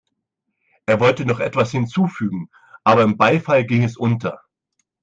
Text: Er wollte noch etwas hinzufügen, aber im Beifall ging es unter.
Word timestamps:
Er 0.87 0.99
wollte 0.99 1.27
noch 1.27 1.39
etwas 1.39 1.69
hinzufügen, 1.69 2.49
aber 2.83 3.03
im 3.03 3.17
Beifall 3.17 3.65
ging 3.67 3.83
es 3.83 3.97
unter. 3.97 4.39